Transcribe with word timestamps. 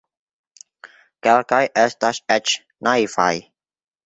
Kelkaj 1.27 1.59
estas 1.83 2.21
eĉ 2.37 2.55
naivaj. 2.89 3.31